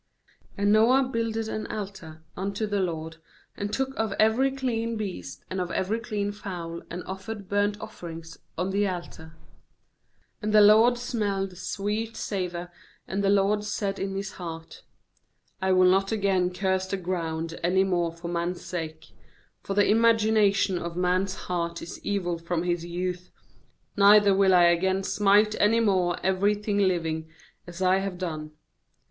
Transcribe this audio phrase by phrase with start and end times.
[0.57, 3.17] 20And Noah builded an altar unto the LOKD;
[3.55, 8.39] and took of every clean beast, and of every clean fowl, and offered burnt offerings
[8.57, 9.35] on the altar.
[10.41, 12.71] 21And the LORD smelled the sweet savour;
[13.07, 14.83] and the LORD said in His 10 GENESIS 9 25 9 heart:
[15.61, 19.11] 'I will not again curse the ground any more for man's sake;
[19.61, 23.29] for the imagination of man's heart is evil from his youth;
[23.95, 27.29] neither will I again smite any more every thing liv ing,
[27.67, 28.53] as I have done.